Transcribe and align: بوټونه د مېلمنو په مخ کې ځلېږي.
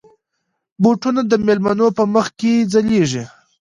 بوټونه 0.81 1.21
د 1.27 1.33
مېلمنو 1.45 1.87
په 1.97 2.03
مخ 2.13 2.27
کې 2.39 2.51
ځلېږي. 2.71 3.23